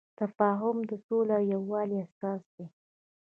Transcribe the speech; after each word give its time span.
تفاهم 0.19 0.77
د 0.89 0.91
سولې 1.05 1.33
او 1.37 1.47
یووالي 1.53 1.97
اساس 2.05 2.43
دی. 2.55 2.65